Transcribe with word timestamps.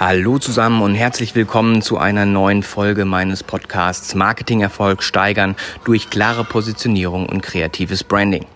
Hallo 0.00 0.38
zusammen 0.38 0.80
und 0.80 0.94
herzlich 0.94 1.34
willkommen 1.34 1.82
zu 1.82 1.98
einer 1.98 2.24
neuen 2.24 2.62
Folge 2.62 3.04
meines 3.04 3.42
Podcasts 3.42 4.14
Marketingerfolg 4.14 5.02
steigern 5.02 5.56
durch 5.84 6.08
klare 6.08 6.44
Positionierung 6.44 7.26
und 7.26 7.42
kreatives 7.42 8.04
Branding. 8.04 8.46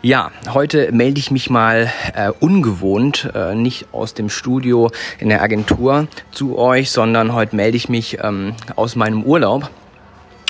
Ja, 0.00 0.30
heute 0.48 0.90
melde 0.90 1.18
ich 1.18 1.30
mich 1.30 1.50
mal 1.50 1.92
äh, 2.14 2.30
ungewohnt, 2.40 3.30
äh, 3.34 3.54
nicht 3.54 3.88
aus 3.92 4.14
dem 4.14 4.30
Studio 4.30 4.90
in 5.18 5.28
der 5.28 5.42
Agentur 5.42 6.08
zu 6.30 6.56
euch, 6.56 6.90
sondern 6.90 7.34
heute 7.34 7.54
melde 7.54 7.76
ich 7.76 7.90
mich 7.90 8.16
ähm, 8.22 8.54
aus 8.74 8.96
meinem 8.96 9.24
Urlaub. 9.24 9.68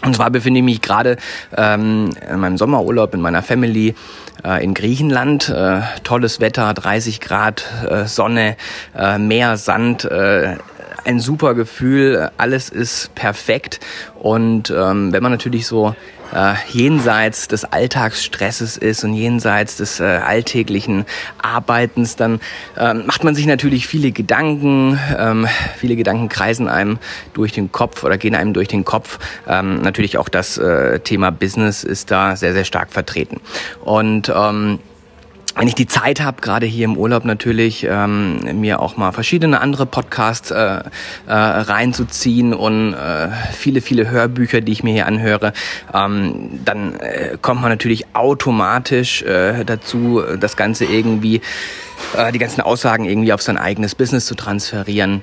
Und 0.04 0.16
zwar 0.16 0.30
befinde 0.30 0.58
ich 0.58 0.64
mich 0.64 0.80
gerade 0.82 1.16
ähm, 1.56 2.10
in 2.30 2.40
meinem 2.40 2.58
Sommerurlaub 2.58 3.14
in 3.14 3.20
meiner 3.20 3.42
Family 3.42 3.94
äh, 4.44 4.62
in 4.62 4.74
Griechenland. 4.74 5.48
Äh, 5.48 5.80
tolles 6.02 6.40
Wetter, 6.40 6.74
30 6.74 7.20
Grad, 7.20 7.64
äh, 7.88 8.06
Sonne, 8.06 8.56
äh, 8.96 9.18
Meer, 9.18 9.56
Sand. 9.56 10.04
Äh, 10.04 10.56
ein 11.04 11.18
super 11.18 11.54
Gefühl, 11.54 12.30
alles 12.36 12.68
ist 12.68 13.14
perfekt 13.16 13.80
und 14.20 14.70
ähm, 14.70 15.12
wenn 15.12 15.22
man 15.22 15.32
natürlich 15.32 15.66
so 15.66 15.96
äh, 16.32 16.54
jenseits 16.68 17.48
des 17.48 17.64
Alltagsstresses 17.64 18.76
ist 18.76 19.04
und 19.04 19.14
jenseits 19.14 19.76
des 19.76 20.00
äh, 20.00 20.04
alltäglichen 20.04 21.04
Arbeitens, 21.38 22.16
dann 22.16 22.40
ähm, 22.78 23.04
macht 23.06 23.24
man 23.24 23.34
sich 23.34 23.46
natürlich 23.46 23.86
viele 23.86 24.12
Gedanken. 24.12 24.98
Ähm, 25.18 25.46
viele 25.76 25.96
Gedanken 25.96 26.28
kreisen 26.28 26.68
einem 26.68 26.98
durch 27.34 27.52
den 27.52 27.72
Kopf 27.72 28.04
oder 28.04 28.18
gehen 28.18 28.34
einem 28.34 28.52
durch 28.52 28.68
den 28.68 28.84
Kopf. 28.84 29.18
Ähm, 29.46 29.82
natürlich 29.82 30.18
auch 30.18 30.28
das 30.28 30.58
äh, 30.58 31.00
Thema 31.00 31.30
Business 31.30 31.84
ist 31.84 32.10
da 32.10 32.36
sehr, 32.36 32.52
sehr 32.52 32.64
stark 32.64 32.92
vertreten. 32.92 33.40
Und 33.84 34.32
ähm, 34.34 34.78
wenn 35.56 35.68
ich 35.68 35.74
die 35.74 35.86
Zeit 35.86 36.20
habe, 36.20 36.40
gerade 36.40 36.66
hier 36.66 36.86
im 36.86 36.96
Urlaub 36.96 37.24
natürlich, 37.24 37.86
ähm, 37.88 38.60
mir 38.60 38.80
auch 38.80 38.96
mal 38.96 39.12
verschiedene 39.12 39.60
andere 39.60 39.86
Podcasts 39.86 40.50
äh, 40.50 40.56
äh, 40.56 40.82
reinzuziehen 41.26 42.54
und 42.54 42.94
äh, 42.94 43.28
viele, 43.52 43.82
viele 43.82 44.10
Hörbücher, 44.10 44.60
die 44.62 44.72
ich 44.72 44.82
mir 44.82 44.92
hier 44.92 45.06
anhöre, 45.06 45.52
ähm, 45.92 46.60
dann 46.64 46.96
äh, 46.96 47.36
kommt 47.40 47.60
man 47.60 47.70
natürlich 47.70 48.14
automatisch 48.14 49.22
äh, 49.22 49.64
dazu, 49.64 50.22
das 50.40 50.56
Ganze 50.56 50.86
irgendwie, 50.86 51.42
äh, 52.16 52.32
die 52.32 52.38
ganzen 52.38 52.62
Aussagen 52.62 53.04
irgendwie 53.04 53.32
auf 53.32 53.42
sein 53.42 53.58
eigenes 53.58 53.94
Business 53.94 54.26
zu 54.26 54.34
transferieren. 54.34 55.22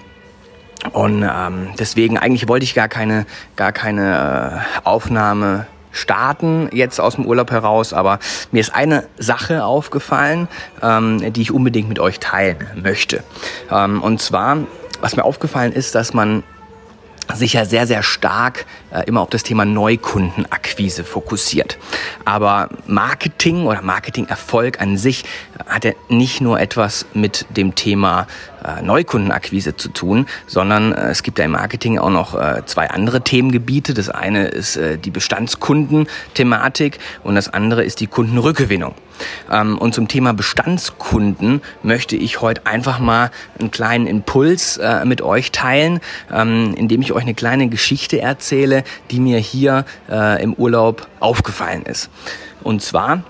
Und 0.93 1.23
ähm, 1.23 1.69
deswegen 1.77 2.17
eigentlich 2.17 2.47
wollte 2.47 2.63
ich 2.63 2.73
gar 2.73 2.87
keine, 2.87 3.25
gar 3.55 3.71
keine 3.71 4.63
äh, 4.83 4.87
Aufnahme 4.87 5.67
starten 5.91 6.69
jetzt 6.71 6.99
aus 6.99 7.15
dem 7.15 7.25
Urlaub 7.25 7.51
heraus, 7.51 7.93
aber 7.93 8.19
mir 8.51 8.59
ist 8.59 8.73
eine 8.73 9.07
Sache 9.17 9.63
aufgefallen, 9.63 10.47
ähm, 10.81 11.33
die 11.33 11.41
ich 11.41 11.51
unbedingt 11.51 11.89
mit 11.89 11.99
euch 11.99 12.19
teilen 12.19 12.57
möchte. 12.75 13.23
Ähm, 13.71 14.01
und 14.01 14.21
zwar, 14.21 14.57
was 15.01 15.15
mir 15.15 15.23
aufgefallen 15.23 15.73
ist, 15.73 15.95
dass 15.95 16.13
man 16.13 16.43
sich 17.35 17.53
ja 17.53 17.65
sehr, 17.65 17.85
sehr 17.85 18.03
stark 18.03 18.65
immer 19.05 19.21
auf 19.21 19.29
das 19.29 19.43
Thema 19.43 19.65
Neukundenakquise 19.65 21.03
fokussiert. 21.03 21.77
Aber 22.25 22.69
Marketing 22.87 23.65
oder 23.65 23.81
Marketingerfolg 23.81 24.81
an 24.81 24.97
sich 24.97 25.25
hat 25.67 25.85
ja 25.85 25.91
nicht 26.07 26.41
nur 26.41 26.59
etwas 26.59 27.05
mit 27.13 27.45
dem 27.55 27.75
Thema 27.75 28.27
äh, 28.63 28.81
Neukundenakquise 28.81 29.75
zu 29.75 29.89
tun, 29.89 30.25
sondern 30.47 30.91
äh, 30.91 31.09
es 31.09 31.23
gibt 31.23 31.39
ja 31.39 31.45
im 31.45 31.51
Marketing 31.51 31.97
auch 31.97 32.09
noch 32.09 32.35
äh, 32.35 32.63
zwei 32.65 32.89
andere 32.89 33.21
Themengebiete. 33.21 33.93
Das 33.93 34.09
eine 34.09 34.47
ist 34.47 34.75
äh, 34.75 34.97
die 34.97 35.11
Bestandskundenthematik 35.11 36.99
und 37.23 37.35
das 37.35 37.53
andere 37.53 37.83
ist 37.83 37.99
die 37.99 38.07
Kundenrückgewinnung. 38.07 38.95
Ähm, 39.51 39.77
und 39.77 39.93
zum 39.93 40.07
Thema 40.07 40.33
Bestandskunden 40.33 41.61
möchte 41.83 42.15
ich 42.15 42.41
heute 42.41 42.65
einfach 42.65 42.99
mal 42.99 43.31
einen 43.59 43.71
kleinen 43.71 44.07
Impuls 44.07 44.77
äh, 44.77 45.05
mit 45.05 45.21
euch 45.21 45.51
teilen, 45.51 45.99
ähm, 46.31 46.73
indem 46.75 47.01
ich 47.01 47.13
euch 47.13 47.23
eine 47.23 47.33
kleine 47.33 47.69
Geschichte 47.69 48.21
erzähle, 48.21 48.78
die 49.11 49.19
mir 49.19 49.39
hier 49.39 49.85
äh, 50.09 50.41
im 50.41 50.53
Urlaub 50.53 51.07
aufgefallen 51.19 51.83
ist. 51.83 52.09
Und 52.61 52.81
zwar 52.81 53.23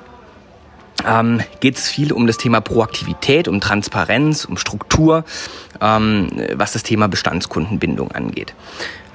ähm, 1.06 1.42
geht 1.60 1.78
es 1.78 1.88
viel 1.90 2.12
um 2.12 2.28
das 2.28 2.38
Thema 2.38 2.62
Proaktivität, 2.62 3.48
um 3.48 3.60
Transparenz, 3.60 4.46
um 4.46 4.58
Struktur, 4.58 5.24
ähm, 5.82 6.30
was 6.56 6.74
das 6.74 6.84
Thema 6.84 7.08
Bestandskundenbindung 7.08 8.12
angeht. 8.12 8.54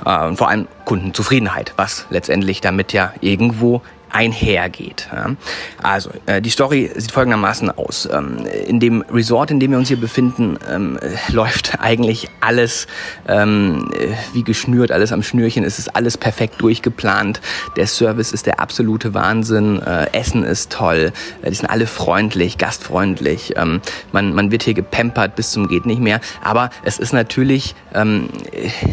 Äh, 0.04 0.26
und 0.26 0.36
vor 0.36 0.48
allem 0.48 0.68
Kundenzufriedenheit, 0.84 1.74
was 1.76 2.06
letztendlich 2.10 2.60
damit 2.60 2.92
ja 2.92 3.12
irgendwo 3.20 3.82
einhergeht. 4.14 5.08
Ja. 5.12 5.34
Also, 5.82 6.10
äh, 6.26 6.40
die 6.40 6.50
Story 6.50 6.90
sieht 6.94 7.10
folgendermaßen 7.10 7.70
aus. 7.70 8.08
Ähm, 8.10 8.46
in 8.66 8.80
dem 8.80 9.02
Resort, 9.02 9.50
in 9.50 9.60
dem 9.60 9.72
wir 9.72 9.78
uns 9.78 9.88
hier 9.88 10.00
befinden, 10.00 10.56
ähm, 10.70 10.98
äh, 10.98 11.16
läuft 11.32 11.80
eigentlich 11.80 12.28
alles 12.40 12.86
ähm, 13.28 13.90
äh, 13.92 14.14
wie 14.32 14.44
geschnürt, 14.44 14.92
alles 14.92 15.12
am 15.12 15.22
Schnürchen. 15.22 15.64
Es 15.64 15.78
ist 15.78 15.94
alles 15.96 16.16
perfekt 16.16 16.60
durchgeplant. 16.60 17.40
Der 17.76 17.86
Service 17.86 18.32
ist 18.32 18.46
der 18.46 18.60
absolute 18.60 19.14
Wahnsinn. 19.14 19.82
Äh, 19.82 20.12
Essen 20.12 20.44
ist 20.44 20.70
toll. 20.70 21.12
Äh, 21.42 21.50
die 21.50 21.56
sind 21.56 21.68
alle 21.68 21.86
freundlich, 21.86 22.56
gastfreundlich. 22.56 23.54
Ähm, 23.56 23.80
man, 24.12 24.32
man 24.32 24.50
wird 24.52 24.62
hier 24.62 24.74
gepampert 24.74 25.34
bis 25.34 25.50
zum 25.50 25.68
geht 25.68 25.86
nicht 25.86 26.00
mehr. 26.00 26.20
Aber 26.42 26.70
es 26.84 26.98
ist 26.98 27.12
natürlich 27.12 27.74
ähm, 27.94 28.28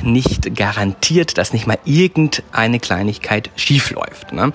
nicht 0.02 0.56
garantiert, 0.56 1.38
dass 1.38 1.53
nicht 1.53 1.68
mal 1.68 1.78
irgendeine 1.86 2.80
Kleinigkeit 2.80 3.52
schief 3.56 3.92
läuft. 3.92 4.34
Ne? 4.34 4.52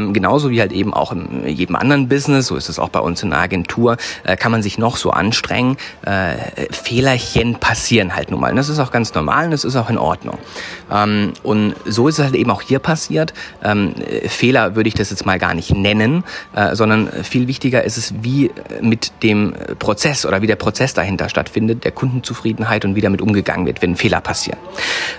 Ähm, 0.00 0.12
genauso 0.12 0.50
wie 0.50 0.60
halt 0.60 0.72
eben 0.72 0.94
auch 0.94 1.12
in 1.12 1.46
jedem 1.46 1.76
anderen 1.76 2.08
Business, 2.08 2.46
so 2.46 2.56
ist 2.56 2.68
es 2.68 2.78
auch 2.78 2.88
bei 2.88 3.00
uns 3.00 3.22
in 3.22 3.30
der 3.30 3.40
Agentur, 3.40 3.96
äh, 4.24 4.36
kann 4.36 4.52
man 4.52 4.62
sich 4.62 4.78
noch 4.78 4.96
so 4.96 5.10
anstrengen. 5.10 5.76
Äh, 6.02 6.34
Fehlerchen 6.70 7.56
passieren 7.56 8.14
halt 8.14 8.30
nun 8.30 8.40
mal. 8.40 8.50
Und 8.50 8.56
das 8.56 8.68
ist 8.68 8.78
auch 8.78 8.90
ganz 8.90 9.14
normal 9.14 9.46
und 9.46 9.50
das 9.50 9.64
ist 9.64 9.76
auch 9.76 9.90
in 9.90 9.98
Ordnung. 9.98 10.38
Ähm, 10.90 11.32
und 11.42 11.74
so 11.84 12.08
ist 12.08 12.18
es 12.18 12.24
halt 12.24 12.34
eben 12.34 12.50
auch 12.50 12.62
hier 12.62 12.78
passiert. 12.78 13.32
Ähm, 13.62 13.94
Fehler 14.26 14.76
würde 14.76 14.88
ich 14.88 14.94
das 14.94 15.10
jetzt 15.10 15.26
mal 15.26 15.38
gar 15.38 15.54
nicht 15.54 15.74
nennen, 15.74 16.24
äh, 16.54 16.74
sondern 16.74 17.08
viel 17.22 17.48
wichtiger 17.48 17.84
ist 17.84 17.96
es, 17.96 18.14
wie 18.22 18.50
mit 18.80 19.12
dem 19.22 19.54
Prozess 19.78 20.26
oder 20.26 20.42
wie 20.42 20.46
der 20.46 20.56
Prozess 20.56 20.94
dahinter 20.94 21.28
stattfindet, 21.28 21.84
der 21.84 21.92
Kundenzufriedenheit 21.92 22.84
und 22.84 22.94
wie 22.94 23.00
damit 23.00 23.20
umgegangen 23.20 23.66
wird, 23.66 23.82
wenn 23.82 23.96
Fehler 23.96 24.20
passieren. 24.20 24.58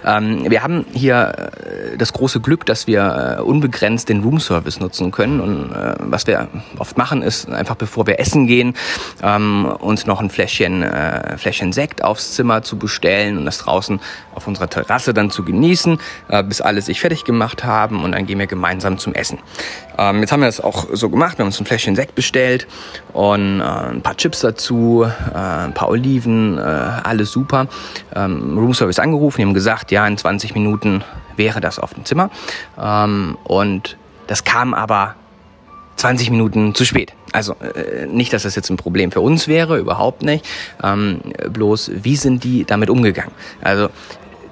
Ähm, 0.06 0.50
wir 0.50 0.64
haben 0.64 0.86
hier 0.94 1.52
äh, 1.94 1.98
das 1.98 2.14
große 2.14 2.40
Glück, 2.40 2.66
dass 2.66 2.88
wir 2.88 3.38
äh, 3.40 3.42
unbegrenzt 3.42 4.10
den 4.10 4.22
Room 4.22 4.40
Service 4.72 4.80
nutzen 4.80 5.12
können. 5.12 5.40
Und 5.40 5.72
äh, 5.72 5.96
was 6.00 6.28
wir 6.28 6.48
oft 6.78 6.98
machen, 6.98 7.22
ist 7.22 7.50
einfach 7.50 7.76
bevor 7.76 8.08
wir 8.08 8.20
essen 8.20 8.48
gehen, 8.48 8.74
ähm, 9.22 9.66
uns 9.66 10.06
noch 10.06 10.20
ein 10.20 10.30
Fläschchen, 10.30 10.84
äh, 10.84 11.38
Fläschchen 11.38 11.74
Sekt 11.74 12.04
aufs 12.04 12.34
Zimmer 12.34 12.62
zu 12.64 12.78
bestellen 12.78 13.38
und 13.38 13.46
das 13.46 13.60
draußen 13.60 14.00
auf 14.34 14.48
unserer 14.48 14.70
Terrasse 14.70 15.14
dann 15.14 15.30
zu 15.30 15.44
genießen, 15.44 16.00
äh, 16.30 16.44
bis 16.44 16.62
alle 16.62 16.82
sich 16.82 17.02
fertig 17.02 17.24
gemacht 17.26 17.64
haben 17.64 18.04
und 18.04 18.14
dann 18.14 18.26
gehen 18.26 18.40
wir 18.40 18.48
gemeinsam 18.48 18.98
zum 18.98 19.14
Essen. 19.14 19.40
Ähm, 19.98 20.22
jetzt 20.22 20.32
haben 20.32 20.40
wir 20.40 20.48
das 20.48 20.62
auch 20.62 20.88
so 20.94 21.10
gemacht, 21.10 21.38
wir 21.38 21.44
haben 21.44 21.50
uns 21.50 21.60
ein 21.60 21.66
Fläschchen 21.66 21.96
Sekt 21.96 22.16
bestellt 22.16 22.68
und 23.14 23.60
äh, 23.60 23.64
ein 23.64 24.02
paar 24.02 24.16
Chips 24.18 24.40
dazu, 24.40 25.06
äh, 25.06 25.38
ein 25.38 25.74
paar 25.74 25.90
Oliven, 25.90 26.58
äh, 26.58 26.62
alles 26.62 27.32
super. 27.32 27.68
Ähm, 28.16 28.58
Roomservice 28.58 29.00
angerufen, 29.00 29.42
die 29.42 29.46
haben 29.46 29.54
gesagt, 29.54 29.92
ja, 29.92 30.08
in 30.08 30.18
20 30.18 30.54
Minuten 30.54 31.04
wäre 31.36 31.62
das 31.62 31.80
auf 31.80 31.94
dem 31.94 32.06
Zimmer. 32.06 32.30
Ähm, 32.80 33.38
und 33.44 33.98
das 34.32 34.46
kam 34.46 34.74
aber 34.74 35.16
20 35.98 36.32
Minuten 36.32 36.74
zu 36.74 36.86
spät. 36.86 37.12
Also 37.34 37.54
äh, 37.56 38.06
nicht, 38.08 38.32
dass 38.32 38.44
das 38.44 38.56
jetzt 38.56 38.70
ein 38.70 38.78
Problem 38.78 39.12
für 39.12 39.20
uns 39.20 39.50
wäre, 39.50 39.78
überhaupt 39.78 40.24
nicht. 40.24 40.48
Ähm, 40.82 41.20
bloß, 41.50 41.92
wie 41.96 42.16
sind 42.16 42.46
die 42.46 42.64
damit 42.64 42.90
umgegangen? 42.90 43.34
Also 43.62 43.90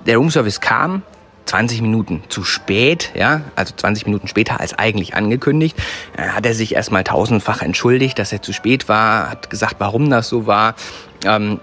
der 0.05 0.17
Roomservice 0.17 0.59
kam 0.59 1.03
20 1.45 1.81
Minuten 1.81 2.23
zu 2.27 2.43
spät, 2.43 3.11
ja, 3.15 3.43
also 3.55 3.73
20 3.73 4.05
Minuten 4.05 4.27
später 4.27 4.59
als 4.59 4.77
eigentlich 4.77 5.15
angekündigt, 5.15 5.77
äh, 6.17 6.23
hat 6.23 6.45
er 6.45 6.53
sich 6.53 6.75
erstmal 6.75 7.05
tausendfach 7.05 7.61
entschuldigt, 7.61 8.19
dass 8.19 8.33
er 8.33 8.41
zu 8.41 8.51
spät 8.51 8.89
war, 8.89 9.29
hat 9.29 9.49
gesagt, 9.49 9.75
warum 9.77 10.09
das 10.09 10.27
so 10.27 10.45
war. 10.45 10.75
Ähm, 11.23 11.61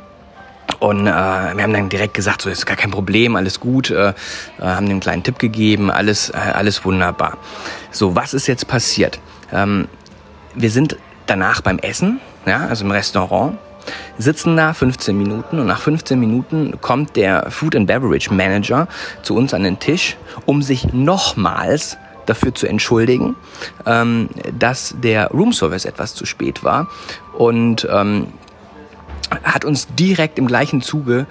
und 0.79 1.07
äh, 1.07 1.11
wir 1.11 1.63
haben 1.63 1.73
dann 1.73 1.89
direkt 1.89 2.15
gesagt, 2.15 2.43
so 2.43 2.51
ist 2.51 2.67
gar 2.67 2.77
kein 2.77 2.91
Problem, 2.91 3.37
alles 3.37 3.61
gut, 3.61 3.91
äh, 3.91 4.11
äh, 4.11 4.13
haben 4.61 4.87
einen 4.87 5.01
kleinen 5.01 5.23
Tipp 5.23 5.39
gegeben, 5.39 5.91
alles, 5.91 6.31
äh, 6.31 6.37
alles 6.37 6.85
wunderbar. 6.85 7.39
So, 7.91 8.15
was 8.15 8.35
ist 8.35 8.47
jetzt 8.47 8.69
passiert? 8.69 9.21
Ähm, 9.53 9.89
wir 10.55 10.71
sind 10.71 10.97
danach 11.27 11.61
beim 11.61 11.79
Essen, 11.79 12.21
ja, 12.47 12.67
also 12.67 12.85
im 12.85 12.91
Restaurant, 12.91 13.59
sitzen 14.19 14.57
da 14.57 14.73
15 14.73 15.17
Minuten 15.17 15.59
und 15.61 15.67
nach 15.67 15.81
15 15.81 16.19
Minuten 16.19 16.81
kommt 16.81 17.17
der 17.17 17.51
Food 17.51 17.77
and 17.77 17.87
Beverage 17.87 18.33
Manager 18.33 18.89
zu 19.23 19.35
uns 19.37 19.55
an 19.55 19.63
den 19.63 19.79
Tisch, 19.79 20.17
um 20.45 20.63
sich 20.63 20.93
nochmals 20.93 21.97
dafür 22.27 22.55
zu 22.55 22.67
entschuldigen, 22.67 23.37
ähm, 23.87 24.29
dass 24.59 24.95
der 24.99 25.29
Roomservice 25.29 25.85
etwas 25.85 26.15
zu 26.15 26.27
spät 26.27 26.65
war 26.65 26.89
und 27.39 27.87
ähm, 27.91 28.29
hat 29.57 29.65
uns 29.65 29.89
direkt 29.97 30.39
im 30.39 30.47
gleichen 30.47 30.83
Zuge 30.83 31.27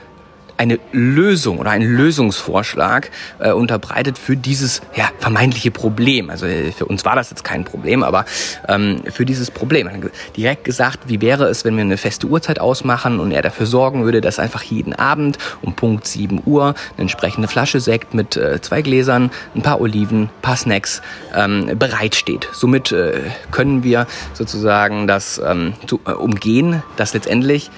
eine 0.58 0.80
Lösung 0.92 1.60
oder 1.60 1.72
einen 1.72 1.96
Lösungsvorschlag 1.96 3.12
äh, 3.40 3.52
unterbreitet 3.52 4.18
für 4.18 4.38
dieses 4.38 4.82
ja, 4.96 5.10
vermeintliche 5.20 5.72
Problem. 5.72 6.30
Also 6.30 6.46
äh, 6.46 6.72
für 6.72 6.86
uns 6.86 7.06
war 7.06 7.16
das 7.16 7.30
jetzt 7.30 7.44
kein 7.44 7.66
Problem, 7.66 8.04
aber 8.04 8.26
ähm, 8.68 9.02
für 9.12 9.26
dieses 9.26 9.52
Problem. 9.52 9.90
Direkt 10.36 10.64
gesagt, 10.64 11.08
wie 11.08 11.22
wäre 11.22 11.46
es, 11.46 11.66
wenn 11.66 11.76
wir 11.76 11.82
eine 11.82 11.98
feste 11.98 12.28
Uhrzeit 12.28 12.60
ausmachen 12.60 13.20
und 13.20 13.32
er 13.32 13.42
dafür 13.42 13.66
sorgen 13.66 14.06
würde, 14.06 14.22
dass 14.22 14.40
einfach 14.40 14.64
jeden 14.64 14.94
Abend 14.94 15.38
um 15.62 15.74
Punkt 15.74 16.08
7 16.08 16.42
Uhr 16.46 16.68
eine 16.94 17.02
entsprechende 17.02 17.48
Flasche 17.48 17.80
Sekt 17.80 18.14
mit 18.14 18.38
äh, 18.38 18.62
zwei 18.62 18.82
Gläsern, 18.82 19.32
ein 19.56 19.62
paar 19.62 19.82
Oliven, 19.82 20.24
ein 20.24 20.30
paar 20.42 20.58
Snacks 20.58 21.02
ähm, 21.36 21.78
bereitsteht. 21.78 22.48
Somit 22.54 22.92
äh, 22.92 23.20
können 23.52 23.84
wir 23.84 24.08
sozusagen 24.34 25.08
das 25.08 25.42
ähm, 25.46 25.74
zu, 25.86 26.00
äh, 26.06 26.12
umgehen, 26.12 26.82
dass 26.96 27.14
letztendlich 27.14 27.70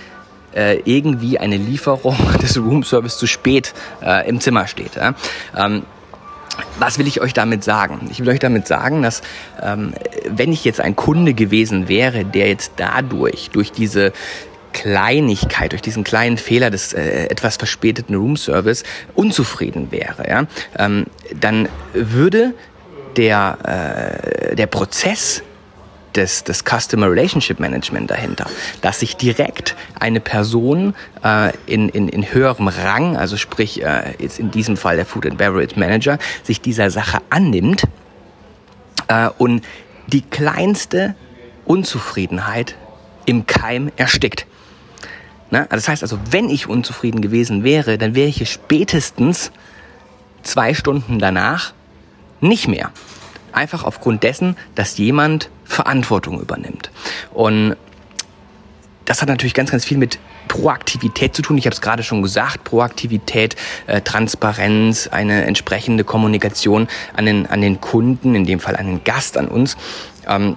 äh, 0.57 0.81
irgendwie 0.86 1.38
eine 1.38 1.57
Lieferung 1.57 2.18
des 2.42 2.57
Roomservice 2.57 3.18
zu 3.18 3.27
spät 3.27 3.74
äh, 4.01 4.27
im 4.27 4.42
Zimmer 4.42 4.68
steht. 4.68 4.95
Ja? 4.95 5.13
Ähm, 5.56 5.83
was 6.80 6.98
will 6.98 7.07
ich 7.07 7.21
euch 7.21 7.33
damit 7.33 7.63
sagen? 7.63 8.07
Ich 8.12 8.19
will 8.19 8.30
euch 8.30 8.39
damit 8.39 8.68
sagen, 8.68 9.04
dass 9.04 9.21
ähm, 9.62 9.94
wenn 10.27 10.51
ich 10.51 10.65
jetzt 10.65 10.81
ein 10.81 10.95
Kunde 10.95 11.33
gewesen 11.33 11.88
wäre, 11.88 12.25
der 12.25 12.48
jetzt 12.48 12.74
dadurch, 12.77 13.51
durch 13.51 13.71
diese 13.71 14.12
Kleinigkeit, 14.74 15.71
durch 15.71 15.81
diesen 15.81 16.04
kleinen 16.04 16.38
Fehler 16.38 16.69
des 16.69 16.94
äh, 16.94 17.27
etwas 17.27 17.57
verspäteten 17.57 18.15
Roomservice 18.15 18.83
unzufrieden 19.15 19.92
wäre, 19.92 20.27
ja, 20.27 20.45
ähm, 20.77 21.06
dann 21.39 21.69
würde 21.94 22.54
der, 23.15 24.50
äh, 24.51 24.56
der 24.56 24.68
Prozess 24.68 25.44
des, 26.18 26.44
des 26.44 26.64
Customer 26.66 27.10
Relationship 27.10 27.60
Management 27.60 28.10
dahinter, 28.12 28.48
dass 28.81 29.00
sich 29.00 29.16
direkt 29.16 29.75
eine 30.00 30.19
Person 30.19 30.96
äh, 31.24 31.54
in, 31.68 31.90
in, 31.90 32.10
in 32.10 32.34
höherem 32.34 32.68
Rang, 32.68 33.16
also 33.16 33.38
sprich 33.38 33.84
äh, 33.84 34.16
jetzt 34.19 34.40
in 34.40 34.52
diesem 34.52 34.75
Fall 34.75 34.96
der 34.96 35.06
Food 35.06 35.25
and 35.25 35.38
Beverage 35.38 35.80
Manager, 35.80 36.18
sich 36.44 36.60
dieser 36.60 36.90
Sache 36.90 37.19
annimmt 37.30 37.84
äh, 39.08 39.30
und 39.38 39.64
die 40.08 40.22
kleinste 40.22 41.16
Unzufriedenheit 41.66 42.75
im 43.25 43.46
Keim 43.46 43.92
erstickt. 43.96 44.46
Na, 45.50 45.62
also 45.62 45.75
das 45.75 45.88
heißt 45.88 46.04
also, 46.04 46.19
wenn 46.31 46.50
ich 46.50 46.68
unzufrieden 46.68 47.22
gewesen 47.22 47.64
wäre, 47.64 47.98
dann 47.98 48.16
wäre 48.16 48.28
ich 48.28 48.50
spätestens 48.50 49.52
zwei 50.44 50.74
Stunden 50.74 51.19
danach 51.19 51.74
nicht 52.42 52.68
mehr. 52.68 52.92
Einfach 53.57 53.83
aufgrund 53.83 54.21
dessen, 54.21 54.56
dass 54.75 55.00
jemand 55.00 55.50
Verantwortung 55.63 56.39
übernimmt. 56.39 56.92
Und 57.33 57.75
das 59.06 59.24
hat 59.24 59.30
natürlich 59.30 59.56
ganz, 59.56 59.71
ganz 59.71 59.83
viel 59.83 59.98
mit 59.98 60.19
Proaktivität 60.48 61.36
zu 61.36 61.42
tun. 61.42 61.57
Ich 61.57 61.65
habe 61.65 61.74
es 61.74 61.81
gerade 61.81 62.04
schon 62.04 62.21
gesagt, 62.21 62.65
Proaktivität, 62.65 63.56
äh, 63.88 64.01
Transparenz, 64.01 65.07
eine 65.07 65.45
entsprechende 65.45 66.04
Kommunikation 66.04 66.88
an 67.15 67.25
den, 67.25 67.48
an 67.48 67.62
den 67.62 67.81
Kunden, 67.81 68.36
in 68.36 68.45
dem 68.45 68.59
Fall 68.59 68.75
an 68.75 68.86
den 68.86 69.04
Gast, 69.04 69.39
an 69.39 69.48
uns. 69.48 69.75
Ähm, 70.27 70.56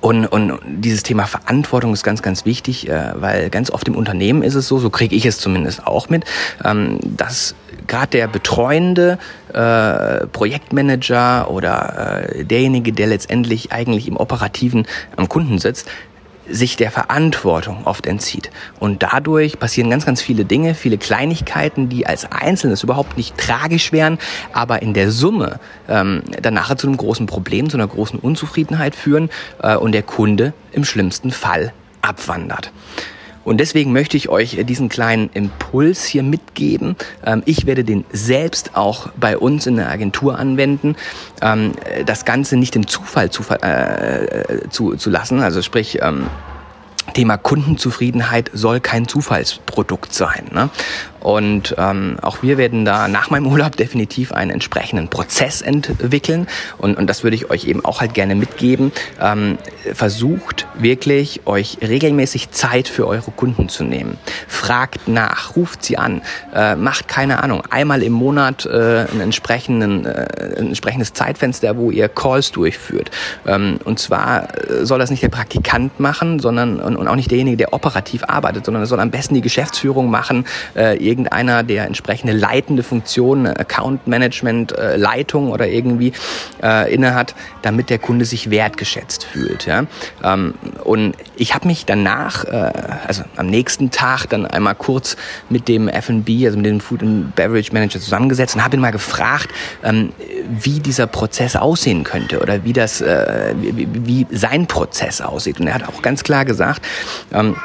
und, 0.00 0.26
und 0.26 0.60
dieses 0.64 1.02
Thema 1.02 1.26
Verantwortung 1.26 1.92
ist 1.94 2.04
ganz, 2.04 2.22
ganz 2.22 2.44
wichtig, 2.44 2.88
äh, 2.88 3.12
weil 3.16 3.50
ganz 3.50 3.72
oft 3.72 3.88
im 3.88 3.96
Unternehmen 3.96 4.44
ist 4.44 4.54
es 4.54 4.68
so, 4.68 4.78
so 4.78 4.88
kriege 4.88 5.16
ich 5.16 5.26
es 5.26 5.38
zumindest 5.38 5.84
auch 5.84 6.08
mit, 6.08 6.26
ähm, 6.64 7.00
dass 7.02 7.56
gerade 7.86 8.10
der 8.10 8.28
betreuende 8.28 9.18
äh, 9.52 10.26
Projektmanager 10.26 11.50
oder 11.50 12.28
äh, 12.30 12.44
derjenige, 12.44 12.92
der 12.92 13.06
letztendlich 13.06 13.72
eigentlich 13.72 14.08
im 14.08 14.16
Operativen 14.16 14.86
am 15.16 15.28
Kunden 15.28 15.58
sitzt, 15.58 15.88
sich 16.48 16.76
der 16.76 16.90
Verantwortung 16.90 17.86
oft 17.86 18.06
entzieht. 18.06 18.50
Und 18.80 19.02
dadurch 19.02 19.58
passieren 19.58 19.90
ganz, 19.90 20.04
ganz 20.04 20.20
viele 20.20 20.44
Dinge, 20.44 20.74
viele 20.74 20.98
Kleinigkeiten, 20.98 21.88
die 21.88 22.06
als 22.06 22.30
Einzelnes 22.30 22.82
überhaupt 22.82 23.16
nicht 23.16 23.38
tragisch 23.38 23.92
wären, 23.92 24.18
aber 24.52 24.82
in 24.82 24.92
der 24.92 25.10
Summe 25.10 25.60
ähm, 25.88 26.22
dann 26.40 26.54
nachher 26.54 26.76
zu 26.76 26.86
einem 26.86 26.96
großen 26.96 27.26
Problem, 27.26 27.70
zu 27.70 27.76
einer 27.76 27.86
großen 27.86 28.18
Unzufriedenheit 28.18 28.94
führen 28.94 29.30
äh, 29.62 29.76
und 29.76 29.92
der 29.92 30.02
Kunde 30.02 30.52
im 30.72 30.84
schlimmsten 30.84 31.30
Fall 31.30 31.72
abwandert. 32.02 32.72
Und 33.44 33.58
deswegen 33.58 33.92
möchte 33.92 34.16
ich 34.16 34.28
euch 34.28 34.58
diesen 34.64 34.88
kleinen 34.88 35.30
Impuls 35.34 36.04
hier 36.04 36.22
mitgeben. 36.22 36.96
Ähm, 37.24 37.42
ich 37.46 37.66
werde 37.66 37.84
den 37.84 38.04
selbst 38.12 38.76
auch 38.76 39.08
bei 39.16 39.36
uns 39.36 39.66
in 39.66 39.76
der 39.76 39.90
Agentur 39.90 40.38
anwenden. 40.38 40.96
Ähm, 41.40 41.72
das 42.06 42.24
Ganze 42.24 42.56
nicht 42.56 42.74
dem 42.74 42.86
Zufall 42.86 43.30
zu, 43.30 43.42
äh, 43.50 44.68
zu, 44.70 44.96
zu 44.96 45.10
lassen. 45.10 45.40
Also 45.40 45.62
sprich, 45.62 45.98
ähm, 46.02 46.26
Thema 47.14 47.36
Kundenzufriedenheit 47.36 48.50
soll 48.54 48.80
kein 48.80 49.06
Zufallsprodukt 49.06 50.14
sein. 50.14 50.46
Ne? 50.52 50.70
Und 51.22 51.74
ähm, 51.78 52.16
auch 52.20 52.42
wir 52.42 52.58
werden 52.58 52.84
da 52.84 53.08
nach 53.08 53.30
meinem 53.30 53.46
Urlaub 53.46 53.76
definitiv 53.76 54.32
einen 54.32 54.50
entsprechenden 54.50 55.08
Prozess 55.08 55.62
entwickeln. 55.62 56.48
Und, 56.78 56.96
und 56.98 57.06
das 57.06 57.22
würde 57.22 57.36
ich 57.36 57.50
euch 57.50 57.66
eben 57.66 57.84
auch 57.84 58.00
halt 58.00 58.14
gerne 58.14 58.34
mitgeben. 58.34 58.92
Ähm, 59.20 59.58
versucht 59.94 60.66
wirklich, 60.74 61.46
euch 61.46 61.78
regelmäßig 61.80 62.50
Zeit 62.50 62.88
für 62.88 63.06
eure 63.06 63.30
Kunden 63.30 63.68
zu 63.68 63.84
nehmen. 63.84 64.18
Fragt 64.48 65.08
nach, 65.08 65.56
ruft 65.56 65.84
sie 65.84 65.96
an, 65.96 66.22
äh, 66.54 66.74
macht 66.74 67.08
keine 67.08 67.42
Ahnung, 67.42 67.62
einmal 67.70 68.02
im 68.02 68.12
Monat 68.12 68.66
äh, 68.66 69.06
ein, 69.12 69.20
entsprechenden, 69.20 70.04
äh, 70.04 70.26
ein 70.58 70.68
entsprechendes 70.68 71.12
Zeitfenster, 71.12 71.76
wo 71.76 71.90
ihr 71.90 72.08
Calls 72.08 72.50
durchführt. 72.52 73.10
Ähm, 73.46 73.78
und 73.84 73.98
zwar 73.98 74.48
äh, 74.56 74.84
soll 74.84 74.98
das 74.98 75.10
nicht 75.10 75.22
der 75.22 75.28
Praktikant 75.28 76.00
machen, 76.00 76.38
sondern 76.38 76.80
und, 76.80 76.96
und 76.96 77.08
auch 77.08 77.16
nicht 77.16 77.30
derjenige, 77.30 77.56
der 77.56 77.72
operativ 77.72 78.24
arbeitet, 78.26 78.64
sondern 78.64 78.82
es 78.82 78.88
soll 78.88 79.00
am 79.00 79.10
besten 79.10 79.34
die 79.34 79.40
Geschäftsführung 79.40 80.10
machen, 80.10 80.46
äh, 80.74 80.96
irgendeiner, 81.12 81.62
der 81.62 81.84
entsprechende 81.84 82.32
leitende 82.32 82.82
Funktion, 82.82 83.46
Account 83.46 84.06
Management, 84.06 84.72
äh, 84.72 84.96
Leitung 84.96 85.50
oder 85.50 85.68
irgendwie 85.68 86.14
äh, 86.62 86.92
innehat, 86.92 87.34
damit 87.60 87.90
der 87.90 87.98
Kunde 87.98 88.24
sich 88.24 88.50
wertgeschätzt 88.50 89.24
fühlt. 89.24 89.66
Ja? 89.66 89.84
Ähm, 90.24 90.54
und 90.84 91.14
ich 91.36 91.54
habe 91.54 91.66
mich 91.66 91.84
danach, 91.84 92.44
äh, 92.44 92.72
also 93.06 93.24
am 93.36 93.46
nächsten 93.48 93.90
Tag, 93.90 94.26
dann 94.30 94.46
einmal 94.46 94.74
kurz 94.74 95.16
mit 95.50 95.68
dem 95.68 95.88
F&B, 95.88 96.46
also 96.46 96.56
mit 96.56 96.66
dem 96.66 96.80
Food 96.80 97.02
and 97.02 97.36
Beverage 97.36 97.72
Manager 97.74 98.00
zusammengesetzt 98.00 98.54
und 98.54 98.64
habe 98.64 98.76
ihn 98.76 98.80
mal 98.80 98.90
gefragt, 98.90 99.48
ähm, 99.84 100.12
wie 100.48 100.80
dieser 100.80 101.06
Prozess 101.06 101.56
aussehen 101.56 102.04
könnte 102.04 102.40
oder 102.40 102.64
wie 102.64 102.72
das, 102.72 103.02
äh, 103.02 103.54
wie, 103.58 103.86
wie 103.92 104.26
sein 104.30 104.66
Prozess 104.66 105.20
aussieht. 105.20 105.60
Und 105.60 105.66
er 105.66 105.74
hat 105.74 105.86
auch 105.86 106.00
ganz 106.00 106.24
klar 106.24 106.46
gesagt, 106.46 106.82
ähm, 107.32 107.56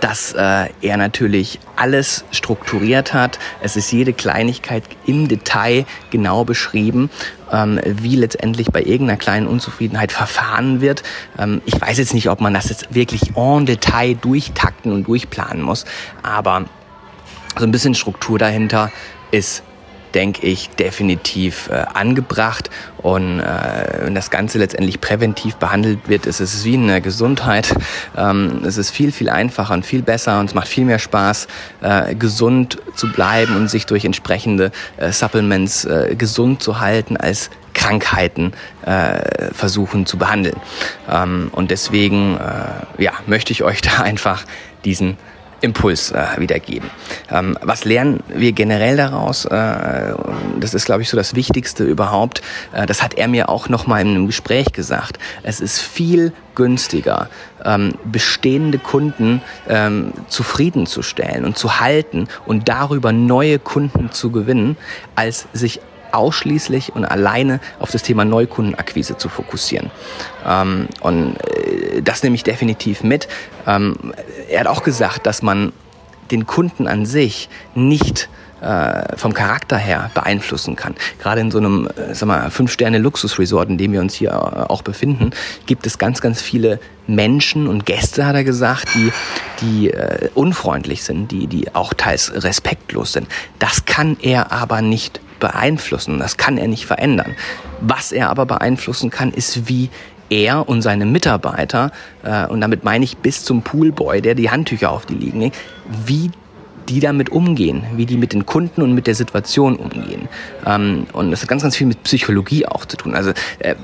dass 0.00 0.32
äh, 0.32 0.68
er 0.80 0.96
natürlich 0.96 1.58
alles 1.76 2.24
strukturiert 2.30 3.14
hat. 3.14 3.38
Es 3.60 3.76
ist 3.76 3.90
jede 3.92 4.12
Kleinigkeit 4.12 4.84
im 5.06 5.28
Detail 5.28 5.84
genau 6.10 6.44
beschrieben, 6.44 7.10
ähm, 7.50 7.80
wie 7.84 8.16
letztendlich 8.16 8.68
bei 8.68 8.82
irgendeiner 8.82 9.18
kleinen 9.18 9.46
Unzufriedenheit 9.46 10.12
verfahren 10.12 10.80
wird. 10.80 11.02
Ähm, 11.38 11.62
ich 11.66 11.80
weiß 11.80 11.98
jetzt 11.98 12.14
nicht, 12.14 12.30
ob 12.30 12.40
man 12.40 12.54
das 12.54 12.68
jetzt 12.68 12.94
wirklich 12.94 13.36
en 13.36 13.66
Detail 13.66 14.14
durchtakten 14.14 14.92
und 14.92 15.06
durchplanen 15.06 15.62
muss, 15.62 15.84
aber 16.22 16.64
so 17.58 17.64
ein 17.64 17.72
bisschen 17.72 17.94
Struktur 17.94 18.38
dahinter 18.38 18.90
ist 19.30 19.62
denke 20.14 20.46
ich, 20.46 20.70
definitiv 20.70 21.68
äh, 21.70 21.84
angebracht. 21.94 22.70
Und 22.98 23.40
äh, 23.40 24.04
wenn 24.04 24.14
das 24.14 24.30
Ganze 24.30 24.58
letztendlich 24.58 25.00
präventiv 25.00 25.56
behandelt 25.56 26.08
wird, 26.08 26.26
ist 26.26 26.40
es 26.40 26.64
wie 26.64 26.74
in 26.74 26.86
der 26.86 27.00
Gesundheit. 27.00 27.74
Ähm, 28.16 28.62
es 28.64 28.78
ist 28.78 28.90
viel, 28.90 29.12
viel 29.12 29.28
einfacher 29.28 29.74
und 29.74 29.84
viel 29.84 30.02
besser 30.02 30.38
und 30.38 30.46
es 30.46 30.54
macht 30.54 30.68
viel 30.68 30.84
mehr 30.84 30.98
Spaß, 30.98 31.48
äh, 31.80 32.14
gesund 32.14 32.78
zu 32.94 33.10
bleiben 33.10 33.56
und 33.56 33.68
sich 33.68 33.86
durch 33.86 34.04
entsprechende 34.04 34.70
äh, 34.96 35.10
Supplements 35.10 35.84
äh, 35.84 36.14
gesund 36.16 36.62
zu 36.62 36.80
halten, 36.80 37.16
als 37.16 37.50
Krankheiten 37.74 38.52
äh, 38.84 39.52
versuchen 39.52 40.06
zu 40.06 40.18
behandeln. 40.18 40.56
Ähm, 41.10 41.50
und 41.52 41.70
deswegen 41.70 42.36
äh, 42.36 43.02
ja, 43.02 43.12
möchte 43.26 43.52
ich 43.52 43.62
euch 43.62 43.80
da 43.82 44.02
einfach 44.02 44.44
diesen 44.84 45.16
Impuls 45.62 46.10
äh, 46.10 46.24
wiedergeben. 46.38 46.90
Ähm, 47.30 47.56
was 47.62 47.84
lernen 47.84 48.20
wir 48.28 48.52
generell 48.52 48.96
daraus? 48.96 49.44
Äh, 49.44 50.14
das 50.58 50.74
ist, 50.74 50.84
glaube 50.84 51.02
ich, 51.02 51.08
so 51.08 51.16
das 51.16 51.34
Wichtigste 51.34 51.84
überhaupt. 51.84 52.42
Äh, 52.72 52.86
das 52.86 53.02
hat 53.02 53.14
er 53.14 53.28
mir 53.28 53.48
auch 53.48 53.68
noch 53.68 53.86
mal 53.86 54.00
in 54.00 54.08
einem 54.08 54.26
Gespräch 54.26 54.72
gesagt. 54.72 55.18
Es 55.42 55.60
ist 55.60 55.80
viel 55.80 56.32
günstiger, 56.54 57.28
ähm, 57.64 57.94
bestehende 58.04 58.78
Kunden 58.78 59.40
ähm, 59.68 60.12
zufriedenzustellen 60.28 61.44
und 61.44 61.56
zu 61.56 61.80
halten 61.80 62.28
und 62.44 62.68
darüber 62.68 63.12
neue 63.12 63.58
Kunden 63.58 64.10
zu 64.10 64.30
gewinnen, 64.30 64.76
als 65.14 65.46
sich 65.52 65.80
ausschließlich 66.12 66.94
und 66.94 67.04
alleine 67.04 67.60
auf 67.78 67.90
das 67.90 68.02
Thema 68.02 68.24
Neukundenakquise 68.24 69.16
zu 69.16 69.28
fokussieren. 69.28 69.90
Ähm, 70.46 70.88
und 71.00 71.36
äh, 71.36 72.02
das 72.02 72.22
nehme 72.22 72.36
ich 72.36 72.44
definitiv 72.44 73.02
mit. 73.02 73.28
Ähm, 73.66 73.96
er 74.48 74.60
hat 74.60 74.66
auch 74.66 74.82
gesagt, 74.82 75.26
dass 75.26 75.42
man 75.42 75.72
den 76.30 76.46
Kunden 76.46 76.86
an 76.86 77.04
sich 77.06 77.48
nicht 77.74 78.28
äh, 78.62 79.16
vom 79.16 79.34
Charakter 79.34 79.76
her 79.76 80.10
beeinflussen 80.14 80.76
kann. 80.76 80.94
Gerade 81.20 81.40
in 81.40 81.50
so 81.50 81.58
einem, 81.58 81.88
äh, 81.88 82.14
sag 82.14 82.28
mal, 82.28 82.48
Fünf-Sterne-Luxus-Resort, 82.50 83.68
in 83.68 83.76
dem 83.76 83.92
wir 83.92 84.00
uns 84.00 84.14
hier 84.14 84.70
auch 84.70 84.82
befinden, 84.82 85.32
gibt 85.66 85.84
es 85.84 85.98
ganz, 85.98 86.20
ganz 86.20 86.40
viele 86.40 86.78
Menschen 87.08 87.66
und 87.66 87.86
Gäste, 87.86 88.24
hat 88.24 88.36
er 88.36 88.44
gesagt, 88.44 88.86
die, 88.94 89.12
die 89.60 89.90
äh, 89.90 90.30
unfreundlich 90.34 91.02
sind, 91.02 91.32
die, 91.32 91.48
die 91.48 91.74
auch 91.74 91.92
teils 91.92 92.32
respektlos 92.44 93.12
sind. 93.12 93.26
Das 93.58 93.84
kann 93.84 94.16
er 94.22 94.52
aber 94.52 94.80
nicht 94.80 95.20
beeinflussen, 95.42 96.20
das 96.20 96.36
kann 96.36 96.56
er 96.56 96.68
nicht 96.68 96.86
verändern. 96.86 97.34
Was 97.80 98.12
er 98.12 98.30
aber 98.30 98.46
beeinflussen 98.46 99.10
kann, 99.10 99.32
ist, 99.32 99.68
wie 99.68 99.90
er 100.30 100.68
und 100.68 100.82
seine 100.82 101.04
Mitarbeiter, 101.04 101.90
äh, 102.22 102.46
und 102.46 102.60
damit 102.60 102.84
meine 102.84 103.04
ich 103.04 103.18
bis 103.18 103.44
zum 103.44 103.62
Poolboy, 103.62 104.22
der 104.22 104.34
die 104.34 104.50
Handtücher 104.50 104.90
auf 104.90 105.04
die 105.04 105.14
liegen, 105.14 105.52
wie 106.06 106.30
die 106.88 107.00
damit 107.00 107.30
umgehen, 107.30 107.82
wie 107.96 108.06
die 108.06 108.16
mit 108.16 108.32
den 108.32 108.46
Kunden 108.46 108.82
und 108.82 108.94
mit 108.94 109.06
der 109.06 109.14
Situation 109.14 109.76
umgehen. 109.76 110.28
Ähm, 110.66 111.06
und 111.12 111.30
das 111.30 111.42
hat 111.42 111.48
ganz, 111.48 111.62
ganz 111.62 111.76
viel 111.76 111.86
mit 111.86 112.02
Psychologie 112.02 112.66
auch 112.66 112.84
zu 112.84 112.96
tun. 112.96 113.14
Also 113.14 113.30
äh, 113.58 113.74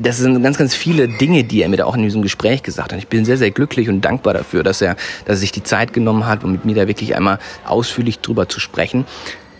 das 0.00 0.18
sind 0.18 0.42
ganz, 0.42 0.58
ganz 0.58 0.74
viele 0.74 1.08
Dinge, 1.08 1.44
die 1.44 1.62
er 1.62 1.68
mir 1.68 1.76
da 1.76 1.84
auch 1.84 1.96
in 1.96 2.02
diesem 2.02 2.22
Gespräch 2.22 2.62
gesagt 2.62 2.92
hat. 2.92 2.98
Ich 2.98 3.08
bin 3.08 3.24
sehr, 3.24 3.36
sehr 3.36 3.50
glücklich 3.50 3.88
und 3.88 4.00
dankbar 4.02 4.34
dafür, 4.34 4.62
dass 4.62 4.80
er, 4.82 4.96
dass 5.24 5.36
er 5.36 5.40
sich 5.40 5.52
die 5.52 5.62
Zeit 5.62 5.92
genommen 5.92 6.26
hat, 6.26 6.44
um 6.44 6.52
mit 6.52 6.64
mir 6.64 6.74
da 6.74 6.88
wirklich 6.88 7.16
einmal 7.16 7.38
ausführlich 7.64 8.20
drüber 8.20 8.48
zu 8.48 8.60
sprechen. 8.60 9.06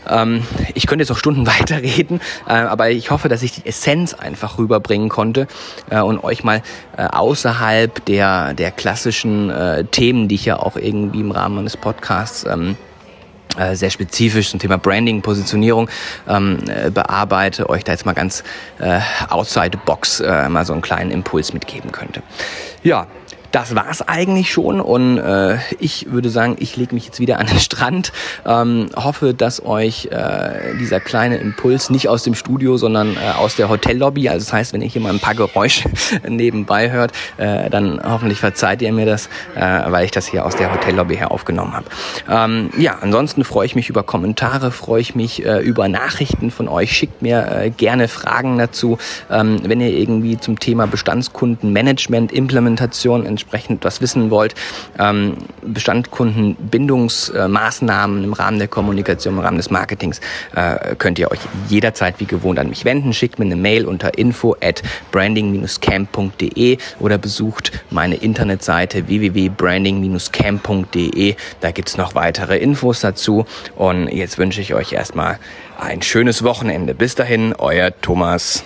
Ähm, 0.08 0.42
ich 0.74 0.86
könnte 0.86 1.02
jetzt 1.02 1.10
auch 1.10 1.18
Stunden 1.18 1.46
weiterreden, 1.58 2.20
äh, 2.46 2.52
aber 2.52 2.90
ich 2.90 3.10
hoffe, 3.10 3.28
dass 3.28 3.42
ich 3.42 3.52
die 3.52 3.66
Essenz 3.66 4.14
einfach 4.14 4.58
rüberbringen 4.58 5.08
konnte 5.08 5.46
äh, 5.90 6.00
und 6.00 6.22
euch 6.22 6.44
mal 6.44 6.62
äh, 6.96 7.04
außerhalb 7.04 8.04
der, 8.06 8.54
der 8.54 8.70
klassischen 8.70 9.52
Themen, 9.90 10.28
die 10.28 10.34
ich 10.34 10.44
ja 10.44 10.58
auch 10.58 10.76
irgendwie 10.76 11.20
im 11.20 11.30
Rahmen 11.30 11.56
meines 11.56 11.76
Podcasts 11.76 12.44
ähm, 12.44 12.76
äh, 13.58 13.74
sehr 13.74 13.90
spezifisch 13.90 14.50
zum 14.50 14.60
Thema 14.60 14.78
Branding, 14.78 15.20
Positionierung 15.20 15.88
ähm, 16.28 16.58
äh, 16.68 16.90
bearbeite, 16.90 17.68
euch 17.68 17.84
da 17.84 17.92
jetzt 17.92 18.06
mal 18.06 18.14
ganz 18.14 18.42
outside 19.28 19.70
the 19.72 19.78
box 19.84 20.20
mal 20.20 20.64
so 20.64 20.72
einen 20.72 20.82
kleinen 20.82 21.10
Impuls 21.10 21.52
mitgeben 21.52 21.92
könnte. 21.92 22.22
Ja, 22.82 23.06
das 23.52 23.74
war's 23.74 24.02
eigentlich 24.02 24.50
schon 24.50 24.80
und 24.80 25.18
äh, 25.18 25.58
ich 25.78 26.10
würde 26.10 26.30
sagen, 26.30 26.56
ich 26.58 26.76
lege 26.76 26.94
mich 26.94 27.04
jetzt 27.04 27.20
wieder 27.20 27.38
an 27.38 27.46
den 27.46 27.58
Strand. 27.58 28.12
Ähm, 28.46 28.88
hoffe, 28.96 29.34
dass 29.34 29.64
euch 29.64 30.06
äh, 30.06 30.76
dieser 30.80 31.00
kleine 31.00 31.36
Impuls 31.36 31.90
nicht 31.90 32.08
aus 32.08 32.22
dem 32.22 32.34
Studio, 32.34 32.78
sondern 32.78 33.16
äh, 33.16 33.38
aus 33.38 33.56
der 33.56 33.68
Hotellobby, 33.68 34.28
also 34.28 34.44
das 34.44 34.52
heißt, 34.52 34.72
wenn 34.72 34.80
ihr 34.80 34.88
hier 34.88 35.02
mal 35.02 35.12
ein 35.12 35.20
paar 35.20 35.34
Geräusche 35.34 35.90
nebenbei 36.28 36.90
hört, 36.90 37.12
äh, 37.36 37.68
dann 37.68 38.00
hoffentlich 38.02 38.40
verzeiht 38.40 38.80
ihr 38.82 38.92
mir 38.92 39.06
das, 39.06 39.28
äh, 39.54 39.60
weil 39.60 40.06
ich 40.06 40.10
das 40.10 40.26
hier 40.26 40.46
aus 40.46 40.56
der 40.56 40.72
Hotellobby 40.72 41.16
her 41.16 41.30
aufgenommen 41.30 41.74
habe. 41.74 41.86
Ähm, 42.30 42.70
ja, 42.78 42.98
ansonsten 43.00 43.44
freue 43.44 43.66
ich 43.66 43.74
mich 43.74 43.90
über 43.90 44.02
Kommentare, 44.02 44.70
freue 44.70 45.02
ich 45.02 45.14
mich 45.14 45.44
äh, 45.44 45.58
über 45.58 45.88
Nachrichten 45.88 46.50
von 46.50 46.68
euch. 46.68 46.92
Schickt 46.92 47.20
mir 47.20 47.46
äh, 47.50 47.70
gerne 47.70 48.08
Fragen 48.08 48.56
dazu, 48.56 48.96
ähm, 49.30 49.60
wenn 49.64 49.80
ihr 49.80 49.90
irgendwie 49.90 50.38
zum 50.38 50.58
Thema 50.58 50.86
Bestandskundenmanagement, 50.86 52.32
Implementation 52.32 53.26
entsprechend 53.42 53.84
was 53.84 54.00
wissen 54.00 54.30
wollt, 54.30 54.54
ähm, 54.98 55.36
Bestandkundenbindungsmaßnahmen 55.62 58.24
im 58.24 58.32
Rahmen 58.32 58.58
der 58.58 58.68
Kommunikation, 58.68 59.34
im 59.34 59.40
Rahmen 59.40 59.58
des 59.58 59.70
Marketings, 59.70 60.20
äh, 60.54 60.94
könnt 60.96 61.18
ihr 61.18 61.30
euch 61.30 61.40
jederzeit 61.68 62.14
wie 62.18 62.24
gewohnt 62.26 62.58
an 62.58 62.68
mich 62.68 62.84
wenden. 62.84 63.12
Schickt 63.12 63.38
mir 63.38 63.44
eine 63.44 63.56
Mail 63.56 63.86
unter 63.86 64.16
info 64.16 64.56
at 64.62 64.82
branding-camp.de 65.10 66.78
oder 67.00 67.18
besucht 67.18 67.72
meine 67.90 68.14
Internetseite 68.16 69.08
www.branding-camp.de. 69.08 71.36
Da 71.60 71.70
gibt's 71.70 71.96
noch 71.96 72.14
weitere 72.14 72.58
Infos 72.58 73.00
dazu. 73.00 73.46
Und 73.76 74.08
jetzt 74.08 74.36
wünsche 74.38 74.60
ich 74.60 74.74
euch 74.74 74.92
erstmal 74.92 75.38
ein 75.78 76.02
schönes 76.02 76.44
Wochenende. 76.44 76.94
Bis 76.94 77.16
dahin, 77.16 77.54
euer 77.58 77.92
Thomas. 78.00 78.64